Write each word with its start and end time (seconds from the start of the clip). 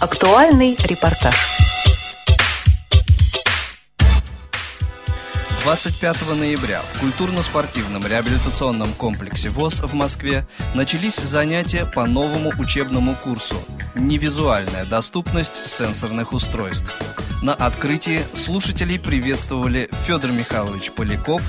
Актуальный 0.00 0.76
репортаж. 0.84 1.34
25 5.64 6.36
ноября 6.36 6.82
в 6.82 7.00
культурно-спортивном 7.00 8.06
реабилитационном 8.06 8.92
комплексе 8.92 9.50
ВОЗ 9.50 9.80
в 9.82 9.94
Москве 9.94 10.46
начались 10.76 11.16
занятия 11.16 11.84
по 11.84 12.06
новому 12.06 12.52
учебному 12.60 13.16
курсу 13.16 13.56
«Невизуальная 13.96 14.84
доступность 14.84 15.68
сенсорных 15.68 16.32
устройств». 16.32 16.96
На 17.42 17.54
открытии 17.54 18.20
слушателей 18.34 19.00
приветствовали 19.00 19.90
Федор 20.06 20.30
Михайлович 20.30 20.92
Поляков, 20.92 21.42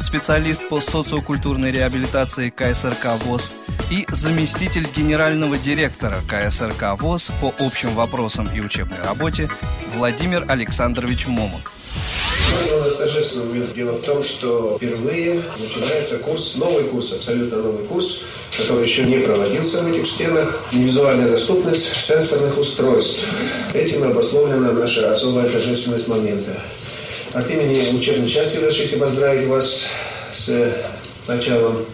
специалист 0.00 0.68
по 0.68 0.80
социокультурной 0.80 1.70
реабилитации 1.70 2.50
КСРК 2.50 3.22
ВОЗ 3.24 3.54
и 3.92 4.06
заместитель 4.08 4.88
генерального 4.96 5.58
директора 5.58 6.16
КСРК 6.26 6.98
ВОЗ 6.98 7.30
по 7.42 7.52
общим 7.58 7.94
вопросам 7.94 8.48
и 8.56 8.60
учебной 8.60 8.96
работе 9.04 9.50
Владимир 9.94 10.46
Александрович 10.48 11.26
Момок. 11.26 11.72
Сегодня 12.48 12.78
у 12.78 12.84
нас 12.84 12.96
торжественный 12.96 13.46
момент. 13.48 13.74
Дело 13.74 13.92
в 13.92 14.00
том, 14.00 14.22
что 14.22 14.78
впервые 14.78 15.42
начинается 15.58 16.16
курс, 16.18 16.54
новый 16.54 16.84
курс, 16.84 17.12
абсолютно 17.12 17.58
новый 17.58 17.84
курс, 17.84 18.24
который 18.56 18.88
еще 18.88 19.04
не 19.04 19.18
проводился 19.18 19.82
в 19.82 19.92
этих 19.92 20.06
стенах. 20.06 20.64
Невизуальная 20.72 21.28
доступность 21.28 21.94
сенсорных 22.02 22.56
устройств. 22.56 23.26
Этим 23.74 24.04
обусловлена 24.04 24.72
наша 24.72 25.12
особая 25.12 25.50
торжественность 25.50 26.08
момента. 26.08 26.62
От 27.34 27.50
имени 27.50 27.94
учебной 27.94 28.30
части 28.30 28.56
разрешите 28.56 28.96
поздравить 28.96 29.48
вас 29.48 29.88
с 30.32 30.72
началом 31.28 31.84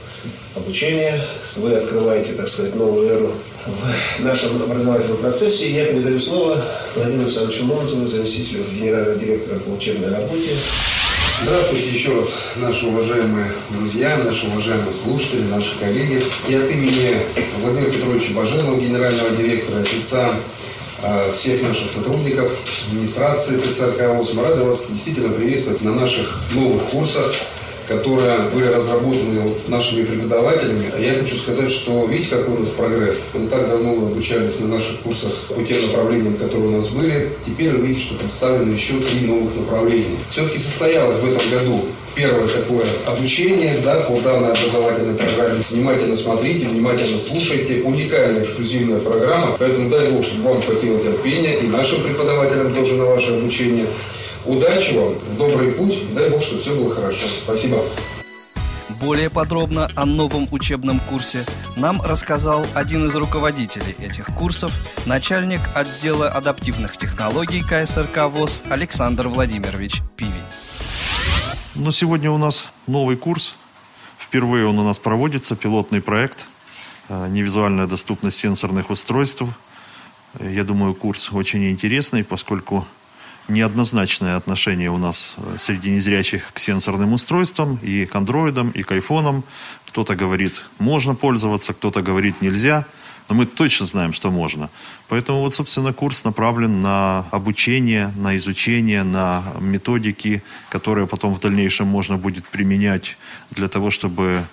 обучения. 0.55 1.21
Вы 1.57 1.75
открываете, 1.75 2.33
так 2.33 2.49
сказать, 2.49 2.75
новую 2.75 3.09
эру 3.09 3.33
в 3.67 4.25
нашем 4.25 4.63
образовательном 4.63 5.19
процессе. 5.19 5.71
Я 5.71 5.87
передаю 5.87 6.19
слово 6.19 6.63
Владимиру 6.95 7.25
Александровичу 7.25 7.65
Монтову, 7.65 8.07
заместителю 8.07 8.65
генерального 8.73 9.17
директора 9.17 9.59
по 9.61 9.71
учебной 9.71 10.11
работе. 10.11 10.51
Здравствуйте 11.43 11.89
еще 11.91 12.17
раз, 12.17 12.35
наши 12.57 12.87
уважаемые 12.87 13.53
друзья, 13.71 14.17
наши 14.25 14.47
уважаемые 14.47 14.93
слушатели, 14.93 15.43
наши 15.43 15.79
коллеги. 15.79 16.23
И 16.49 16.55
от 16.55 16.69
имени 16.69 17.21
Владимира 17.61 17.93
Петровича 17.93 18.35
Баженова, 18.35 18.77
генерального 18.77 19.31
директора, 19.37 19.81
от 19.81 19.93
лица 19.93 20.35
э, 21.03 21.33
всех 21.35 21.63
наших 21.63 21.91
сотрудников, 21.93 22.53
администрации 22.89 23.61
ТСРК 23.61 24.17
ВОЗ, 24.17 24.33
мы 24.35 24.43
рады 24.43 24.65
вас 24.65 24.91
действительно 24.91 25.33
приветствовать 25.33 25.83
на 25.83 25.95
наших 25.95 26.41
новых 26.55 26.83
курсах 26.87 27.33
которые 27.89 28.41
были 28.53 28.67
разработаны 28.67 29.41
вот 29.41 29.69
нашими 29.69 30.05
преподавателями. 30.05 30.93
Я 30.99 31.15
хочу 31.15 31.35
сказать, 31.37 31.71
что 31.71 32.07
видите, 32.07 32.37
какой 32.37 32.57
у 32.57 32.61
нас 32.61 32.69
прогресс. 32.71 33.31
Мы 33.33 33.49
так 33.49 33.69
давно 33.69 33.93
обучались 33.93 34.61
на 34.61 34.69
наших 34.69 35.01
курсах 35.01 35.47
по 35.49 35.63
тем 35.63 35.81
направлениям, 35.81 36.35
которые 36.35 36.69
у 36.69 36.73
нас 36.73 36.89
были. 36.89 37.33
Теперь 37.47 37.73
вы 37.73 37.87
видите, 37.87 38.07
что 38.07 38.15
представлены 38.17 38.75
еще 38.75 38.95
три 39.01 39.27
новых 39.27 39.57
направления. 39.57 40.19
Все-таки 40.29 40.59
состоялось 40.59 41.17
в 41.19 41.29
этом 41.29 41.51
году 41.51 41.81
первое 42.15 42.49
такое 42.49 42.85
обучение 43.07 43.79
да, 43.83 44.01
по 44.01 44.19
данной 44.21 44.51
образовательной 44.51 45.15
программе. 45.15 45.63
Внимательно 45.71 46.17
смотрите, 46.17 46.67
внимательно 46.67 47.19
слушайте. 47.19 47.83
Уникальная 47.83 48.43
эксклюзивная 48.43 49.01
программа. 49.01 49.57
Поэтому 49.59 49.89
дай 49.89 50.11
Бог, 50.11 50.25
чтобы 50.25 50.51
вам 50.51 50.63
хватило 50.63 50.99
терпения 51.01 51.59
и 51.61 51.67
нашим 51.69 52.03
преподавателям 52.03 52.75
тоже 52.75 52.95
на 52.95 53.05
ваше 53.07 53.33
обучение. 53.35 53.87
Удачи 54.45 54.95
вам, 54.95 55.15
добрый 55.37 55.73
путь, 55.73 56.15
дай 56.15 56.31
Бог, 56.31 56.43
чтобы 56.43 56.61
все 56.61 56.75
было 56.75 56.95
хорошо. 56.95 57.27
Спасибо. 57.27 57.83
Более 59.01 59.31
подробно 59.31 59.91
о 59.95 60.07
новом 60.07 60.49
учебном 60.51 60.99
курсе 60.99 61.45
нам 61.77 62.01
рассказал 62.03 62.67
один 62.75 63.07
из 63.07 63.15
руководителей 63.15 63.95
этих 64.01 64.27
курсов, 64.35 64.73
начальник 65.07 65.61
отдела 65.75 66.29
адаптивных 66.29 66.97
технологий 66.97 67.63
КСРК 67.63 68.25
ВОЗ 68.29 68.63
Александр 68.69 69.29
Владимирович 69.29 70.03
Пивень. 70.17 70.33
Но 71.75 71.93
сегодня 71.93 72.31
у 72.31 72.39
нас 72.39 72.73
новый 72.89 73.17
курс. 73.17 73.55
Впервые 74.19 74.67
он 74.67 74.79
у 74.79 74.85
нас 74.85 74.99
проводится, 74.99 75.55
пилотный 75.55 76.03
проект 76.03 76.47
э, 77.09 77.29
«Невизуальная 77.29 77.87
доступность 77.87 78.39
сенсорных 78.39 78.91
устройств». 78.91 79.43
Я 80.41 80.65
думаю, 80.65 80.95
курс 80.95 81.33
очень 81.33 81.71
интересный, 81.71 82.25
поскольку 82.25 82.85
неоднозначное 83.49 84.37
отношение 84.37 84.91
у 84.91 84.99
нас 84.99 85.35
э, 85.37 85.57
среди 85.59 85.91
незрячих 85.91 86.53
к 86.53 86.59
сенсорным 86.59 87.13
устройствам, 87.13 87.79
и 87.83 88.05
к 88.05 88.15
андроидам, 88.15 88.71
и 88.71 88.83
к 88.83 88.93
айфонам. 88.93 89.45
Кто-то 89.87 90.15
говорит, 90.15 90.63
можно 90.79 91.15
пользоваться, 91.15 91.73
кто-то 91.73 92.03
говорит, 92.03 92.41
нельзя. 92.43 92.87
Но 93.29 93.35
мы 93.35 93.45
точно 93.45 93.87
знаем, 93.87 94.13
что 94.13 94.31
можно. 94.31 94.71
Поэтому 95.09 95.41
вот, 95.41 95.55
собственно, 95.55 95.93
курс 95.93 96.25
направлен 96.25 96.81
на 96.81 97.27
обучение, 97.31 98.11
на 98.17 98.37
изучение, 98.39 99.03
на 99.03 99.43
методики, 99.61 100.43
которые 100.71 101.07
потом 101.07 101.35
в 101.35 101.41
дальнейшем 101.41 101.87
можно 101.87 102.17
будет 102.17 102.47
применять 102.47 103.19
для 103.51 103.69
того, 103.69 103.91
чтобы 103.91 104.45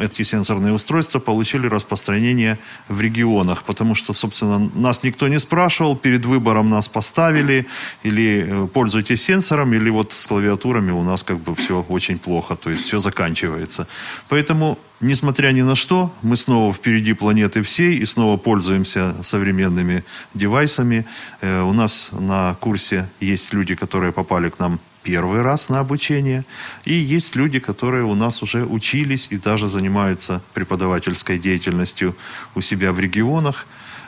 эти 0.00 0.22
сенсорные 0.22 0.72
устройства 0.72 1.18
получили 1.18 1.66
распространение 1.66 2.58
в 2.88 3.00
регионах, 3.00 3.64
потому 3.64 3.94
что, 3.94 4.12
собственно, 4.12 4.70
нас 4.74 5.02
никто 5.02 5.28
не 5.28 5.40
спрашивал, 5.40 5.96
перед 5.96 6.24
выбором 6.24 6.70
нас 6.70 6.88
поставили, 6.88 7.66
или 8.02 8.46
э, 8.48 8.66
пользуйтесь 8.68 9.22
сенсором, 9.22 9.74
или 9.74 9.90
вот 9.90 10.12
с 10.12 10.26
клавиатурами 10.26 10.92
у 10.92 11.02
нас 11.02 11.22
как 11.22 11.38
бы 11.38 11.54
все 11.54 11.84
очень 11.88 12.18
плохо, 12.18 12.56
то 12.56 12.70
есть 12.70 12.84
все 12.84 13.00
заканчивается. 13.00 13.86
Поэтому, 14.28 14.78
несмотря 15.00 15.52
ни 15.52 15.62
на 15.62 15.76
что, 15.76 16.12
мы 16.22 16.36
снова 16.36 16.72
впереди 16.72 17.12
планеты 17.12 17.62
всей 17.62 17.96
и 17.96 18.06
снова 18.06 18.36
пользуемся 18.36 19.14
современными 19.22 20.04
девайсами. 20.34 21.06
Э, 21.40 21.62
у 21.62 21.72
нас 21.72 22.10
на 22.12 22.54
курсе 22.60 23.08
есть 23.20 23.52
люди, 23.52 23.74
которые 23.74 24.12
попали 24.12 24.50
к 24.50 24.58
нам 24.58 24.80
первый 25.02 25.42
раз 25.42 25.68
на 25.68 25.80
обучение. 25.80 26.44
И 26.84 26.94
есть 26.94 27.36
люди, 27.36 27.58
которые 27.58 28.04
у 28.04 28.14
нас 28.14 28.42
уже 28.42 28.64
учились 28.64 29.28
и 29.30 29.36
даже 29.36 29.68
занимаются 29.68 30.40
преподавательской 30.54 31.38
деятельностью 31.38 32.16
у 32.54 32.60
себя 32.60 32.92
в 32.92 33.00
регионах. 33.00 33.66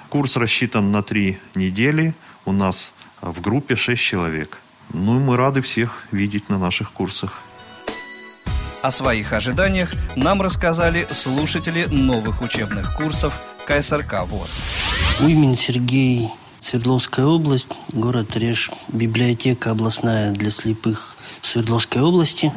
Курс 0.08 0.36
рассчитан 0.36 0.92
на 0.92 1.02
три 1.02 1.38
недели. 1.54 2.14
У 2.44 2.52
нас 2.52 2.92
в 3.20 3.40
группе 3.40 3.76
шесть 3.76 4.02
человек. 4.02 4.58
Ну, 4.92 5.18
мы 5.18 5.36
рады 5.36 5.62
всех 5.62 6.04
видеть 6.10 6.48
на 6.48 6.58
наших 6.58 6.92
курсах. 6.92 7.42
О 8.82 8.90
своих 8.90 9.32
ожиданиях 9.32 9.92
нам 10.16 10.42
рассказали 10.42 11.06
слушатели 11.12 11.84
новых 11.84 12.42
учебных 12.42 12.96
курсов 12.96 13.32
КСРК 13.64 14.24
ВОЗ. 14.26 14.58
Уймин 15.20 15.56
Сергей 15.56 16.30
Свердловская 16.62 17.26
область, 17.26 17.76
город 17.92 18.36
Реж, 18.36 18.70
библиотека 18.86 19.72
областная 19.72 20.30
для 20.30 20.52
слепых 20.52 21.16
в 21.40 21.48
Свердловской 21.48 22.00
области. 22.00 22.52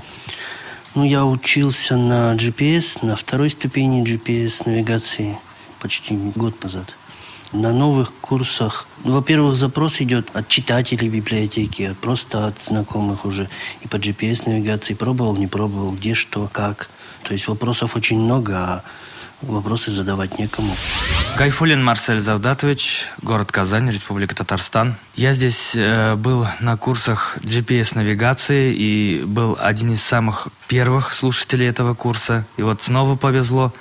Ну, 0.94 1.04
я 1.04 1.26
учился 1.26 1.98
на 1.98 2.36
GPS, 2.36 3.04
на 3.04 3.16
второй 3.16 3.50
ступени 3.50 4.04
GPS 4.04 4.62
навигации 4.68 5.40
почти 5.80 6.16
год 6.36 6.64
назад. 6.64 6.94
На 7.52 7.72
новых 7.72 8.14
курсах, 8.22 8.86
ну, 9.04 9.14
во-первых, 9.14 9.56
запрос 9.56 10.00
идет 10.00 10.30
от 10.34 10.48
читателей 10.50 11.10
библиотеки, 11.10 11.82
а 11.82 11.96
просто 11.96 12.46
от 12.46 12.62
знакомых 12.62 13.26
уже. 13.26 13.50
И 13.82 13.88
по 13.88 13.96
GPS 13.96 14.48
навигации 14.48 14.94
пробовал, 14.94 15.36
не 15.36 15.48
пробовал, 15.48 15.90
где, 15.94 16.14
что, 16.14 16.48
как. 16.54 16.92
То 17.24 17.34
есть 17.34 17.48
вопросов 17.48 17.96
очень 17.96 18.20
много, 18.20 18.56
а 18.56 18.84
вопросы 19.42 19.90
задавать 19.90 20.38
некому. 20.38 20.76
Гайфулин 21.38 21.84
Марсель 21.84 22.22
Завдатович, 22.22 23.08
город 23.22 23.52
Казань, 23.52 23.92
Республика 23.92 24.34
Татарстан. 24.34 24.96
Я 25.16 25.34
здесь 25.34 25.76
э, 25.76 26.16
был 26.16 26.48
на 26.62 26.78
курсах 26.78 27.38
GPS-навигации 27.42 28.74
и 28.74 29.22
был 29.26 29.58
один 29.60 29.92
из 29.92 30.02
самых 30.02 30.48
первых 30.70 31.12
слушателей 31.12 31.68
этого 31.68 31.94
курса. 31.94 32.46
И 32.56 32.62
вот 32.62 32.84
снова 32.84 33.18
повезло. 33.18 33.74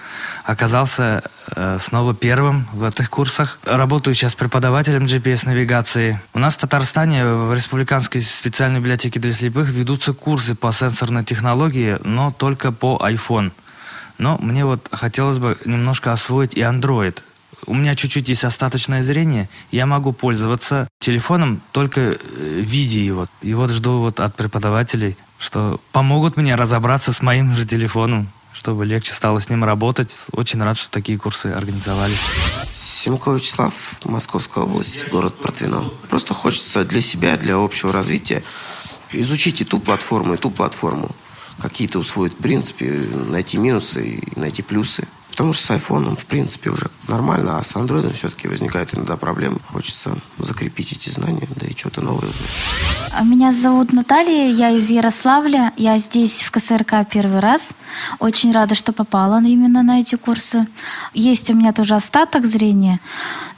Оказался 0.43 1.22
э, 1.54 1.78
снова 1.78 2.12
первым 2.12 2.66
в 2.72 2.82
этих 2.82 3.09
курсах. 3.09 3.60
Работаю 3.64 4.16
сейчас 4.16 4.34
преподавателем 4.34 5.05
GPS-навигации. 5.05 6.20
У 6.32 6.40
нас 6.40 6.56
в 6.56 6.58
Татарстане 6.58 7.25
в 7.25 7.55
Республиканской 7.55 8.20
специальной 8.20 8.81
библиотеке 8.81 9.20
для 9.20 9.32
слепых 9.32 9.69
ведутся 9.69 10.12
курсы 10.12 10.56
по 10.56 10.73
сенсорной 10.73 11.23
технологии, 11.23 11.99
но 12.02 12.32
только 12.32 12.73
по 12.73 13.00
iPhone. 13.00 13.52
Но 14.19 14.38
мне 14.38 14.64
вот 14.64 14.88
хотелось 14.90 15.38
бы 15.38 15.56
немножко 15.64 16.11
освоить 16.11 16.56
и 16.56 16.61
Android. 16.61 17.23
У 17.66 17.75
меня 17.75 17.94
чуть-чуть 17.94 18.28
есть 18.28 18.44
остаточное 18.44 19.02
зрение, 19.02 19.49
я 19.70 19.87
могу 19.87 20.12
пользоваться 20.12 20.88
телефоном 21.00 21.61
только 21.72 22.00
э, 22.00 22.16
видя 22.61 23.00
его. 23.00 23.26
И 23.43 23.55
вот 23.55 23.70
жду 23.70 24.00
вот 24.00 24.20
от 24.20 24.34
преподавателей, 24.37 25.16
что 25.38 25.81
помогут 25.93 26.37
мне 26.37 26.55
разобраться 26.55 27.12
с 27.12 27.22
моим 27.22 27.55
же 27.55 27.66
телефоном 27.66 28.28
чтобы 28.55 28.87
легче 28.87 29.12
стало 29.12 29.40
с 29.40 29.50
ним 29.50 29.64
работать. 29.64 30.16
Очень 30.32 30.62
рад, 30.62 30.78
что 30.78 30.90
такие 30.90 31.19
курсы 31.19 31.49
организовались. 31.49 32.20
Семко 32.72 33.32
Вячеслав, 33.32 33.75
Московская 34.05 34.64
область, 34.64 35.08
город 35.10 35.34
Протвино. 35.34 35.90
Просто 36.08 36.32
хочется 36.32 36.84
для 36.84 37.00
себя, 37.00 37.37
для 37.37 37.56
общего 37.56 37.93
развития 37.93 38.43
изучить 39.12 39.60
и 39.60 39.64
ту 39.64 39.81
платформу, 39.81 40.34
и 40.34 40.37
ту 40.38 40.50
платформу 40.50 41.10
какие-то 41.60 41.99
усвоить 41.99 42.37
принципы, 42.37 43.06
найти 43.28 43.58
минусы 43.58 44.06
и 44.06 44.38
найти 44.38 44.62
плюсы. 44.62 45.06
Потому 45.34 45.52
что 45.52 45.64
с 45.64 45.70
айфоном, 45.72 46.14
в 46.14 46.26
принципе, 46.26 46.70
уже 46.70 46.92
нормально, 47.08 47.58
а 47.58 47.64
с 47.64 47.75
андроидом 47.75 48.12
все-таки 48.12 48.46
возникают 48.46 48.94
иногда 48.94 49.16
проблемы. 49.16 49.58
Хочется 49.66 50.16
закрепить 50.38 50.92
эти 50.92 51.10
знания, 51.10 51.48
да 51.56 51.66
и 51.66 51.76
что-то 51.76 52.02
новое 52.02 52.28
узнать. 52.28 52.50
А 53.12 53.25
меня 53.25 53.52
зовут 53.52 53.92
Наталья, 53.92 54.48
я 54.54 54.70
из 54.70 54.88
Ярославля. 54.90 55.72
Я 55.76 55.98
здесь 55.98 56.42
в 56.42 56.52
КСРК 56.52 57.04
первый 57.10 57.40
раз. 57.40 57.70
Очень 58.20 58.52
рада, 58.52 58.76
что 58.76 58.92
попала 58.92 59.42
именно 59.42 59.82
на 59.82 59.98
эти 59.98 60.14
курсы. 60.14 60.69
Есть 61.14 61.50
у 61.50 61.54
меня 61.54 61.72
тоже 61.72 61.96
остаток 61.96 62.46
зрения, 62.46 63.00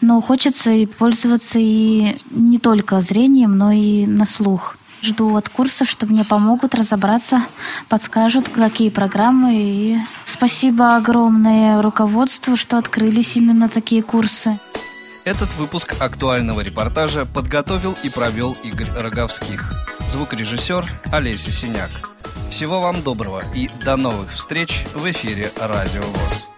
но 0.00 0.23
хочется 0.23 0.73
пользоваться 0.99 1.58
и 1.58 2.17
не 2.31 2.58
только 2.58 3.02
зрением, 3.02 3.58
но 3.58 3.70
и 3.70 4.06
на 4.06 4.25
слух. 4.25 4.78
Жду 5.03 5.37
от 5.37 5.49
курсов, 5.49 5.89
что 5.89 6.07
мне 6.07 6.25
помогут 6.25 6.75
разобраться, 6.75 7.43
подскажут, 7.89 8.49
какие 8.49 8.91
программы. 8.91 9.55
И 9.55 9.99
спасибо 10.25 10.97
огромное 10.97 11.81
руководству, 11.83 12.57
что 12.57 12.79
открылись 12.79 13.37
именно 13.37 13.69
такие 13.69 14.03
курсы. 14.03 14.59
Этот 15.25 15.53
выпуск 15.57 15.97
актуального 16.01 16.61
репортажа 16.61 17.27
подготовил 17.27 17.97
и 18.03 18.09
провел 18.09 18.57
Игорь 18.63 18.91
Роговских. 18.97 19.73
Звукорежиссер 20.09 20.89
Олеся 21.13 21.51
Синяк. 21.51 21.91
Всего 22.51 22.81
вам 22.81 23.03
доброго 23.03 23.43
и 23.55 23.69
до 23.85 23.97
новых 23.97 24.33
встреч 24.33 24.87
в 24.95 25.11
эфире 25.11 25.53
Радио 25.61 26.03
ВОЗ. 26.03 26.56